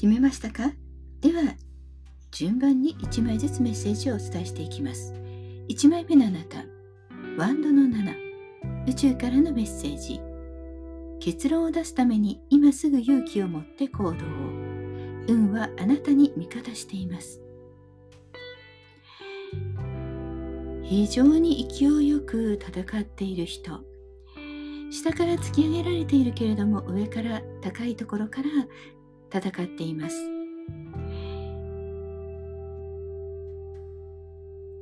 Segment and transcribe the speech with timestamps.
[0.00, 0.72] 決めましたか？
[1.20, 1.54] では、
[2.30, 5.12] 順番に1枚ずつメッセージをお伝えしていきます。
[5.68, 6.64] 1枚目のあなた、
[7.36, 8.14] ワンドの7、
[8.88, 10.18] 宇宙からのメッセージ。
[11.20, 14.14] 結論を出すために今すぐ勇気を持って行動を。
[15.28, 17.42] 運はあなたに味方しています。
[20.82, 23.82] 非常に勢いよく戦っている人。
[24.90, 28.48] 下から突き上げられているけれども上から高いところから
[29.32, 30.16] 戦っています。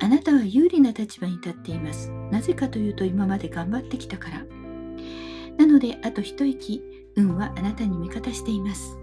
[0.00, 2.10] あなたは有利な立場に立っています。
[2.30, 4.46] なぜかというと今まで頑張ってきたから。
[5.58, 6.82] なのであと一息
[7.16, 8.96] 運はあなたに味方しています。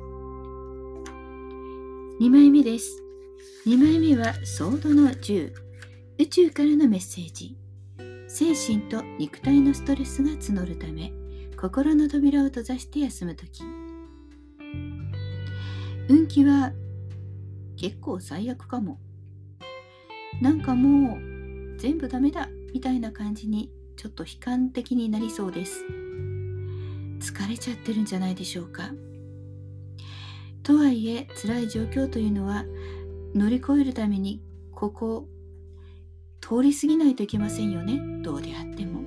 [2.21, 3.03] 2枚目です。
[3.67, 5.51] 2枚目はソードの10
[6.17, 7.57] 宇宙からのメッセージ。
[8.27, 11.13] 精神と肉体のストレスが募るため
[11.55, 13.63] 心の扉を閉ざして休む時。
[16.07, 16.71] 運気は
[17.77, 18.99] 結構最悪かも。
[20.41, 25.83] なんかもう全部ダメだみたいな感じにちょっと悲観的になりそうです。
[27.19, 28.91] 疲れちゃってるんじゃないでしょうか。
[30.65, 32.65] とはいえ辛い状況というのは
[33.35, 35.27] 乗り越えるためにここ
[36.41, 39.01] 通り過ぎないといけませんよねどうであっても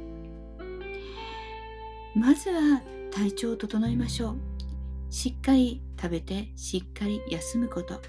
[2.14, 4.36] まずは体調を整えましょう
[5.10, 8.00] しっかり食べてしっかり休むこと。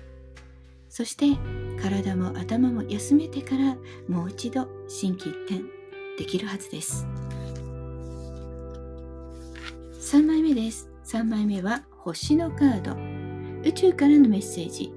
[0.89, 1.37] そして
[1.81, 3.77] 体も頭も休めてから
[4.07, 5.61] もう一度心機一転
[6.17, 7.05] できるはずです。
[10.01, 10.89] 3枚目です。
[11.05, 12.95] 3枚目は星のカード。
[13.67, 14.93] 宇宙からのメッセージ。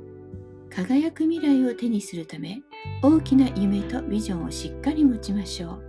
[0.70, 2.62] 輝く未来を手にするため
[3.02, 5.82] 大きな夢とビジョンをしっかり持ちましょう。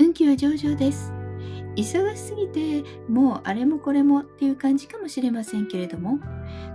[0.00, 1.17] 運気は上々です。
[1.76, 6.18] 忙しすぎてもうあれもこれもっていう感じかもしれませんけれども。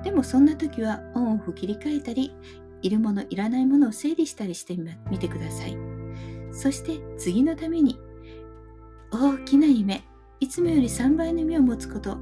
[0.03, 2.31] でもそんな時はオンオフ切り替えたり
[2.81, 4.77] いるものいらないものを整理したりして
[5.09, 5.77] みてください。
[6.51, 7.99] そして次のために
[9.11, 10.03] 大きな夢。
[10.39, 12.17] いつもより3倍の夢を持つこと。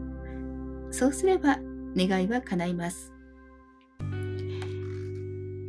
[0.92, 1.58] そうすれば
[1.96, 3.14] 願いは叶います。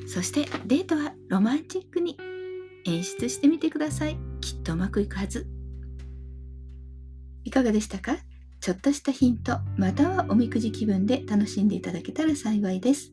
[0.07, 2.19] そしてデートはロマンチックに
[2.84, 4.19] 演出してみてください。
[4.41, 5.47] きっとうまくいくはず。
[7.44, 8.16] いかがでしたか？
[8.60, 13.12] ちょっとしたヒント、またはおみくじ気分で楽しんでいただけたら幸いです。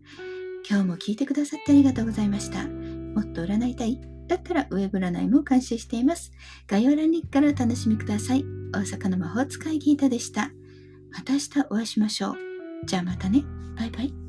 [0.69, 2.67] 今日も聞いてくださってありがとうございました。
[2.67, 6.31] もっと占いたいだったらウェブ占いも監修しています。
[6.67, 8.45] 概要欄にからお楽しみください。
[8.72, 10.51] 大阪の魔法使いギータでした。
[11.11, 12.35] また明日お会いしましょう。
[12.85, 13.44] じゃあまたね。
[13.75, 14.28] バイバイ。